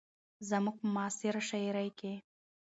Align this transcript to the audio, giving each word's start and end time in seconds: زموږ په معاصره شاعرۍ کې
زموږ 0.49 0.75
په 0.79 0.87
معاصره 0.95 1.41
شاعرۍ 1.49 1.89
کې 1.99 2.13